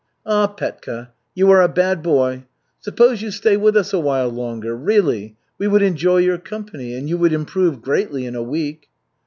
Ah, 0.25 0.47
Petka, 0.47 1.09
you 1.35 1.51
are 1.51 1.61
a 1.61 1.67
bad 1.67 2.01
boy! 2.01 2.45
Suppose 2.79 3.21
you 3.21 3.29
stay 3.29 3.55
with 3.55 3.77
us 3.77 3.93
a 3.93 3.99
while 3.99 4.29
longer 4.29 4.75
really. 4.75 5.35
We 5.59 5.67
would 5.67 5.83
enjoy 5.83 6.17
your 6.21 6.39
company, 6.39 6.95
and 6.95 7.07
you 7.07 7.19
would 7.19 7.33
improve 7.33 7.83
greatly 7.83 8.25
in 8.25 8.33
a 8.33 8.41
week." 8.41 8.87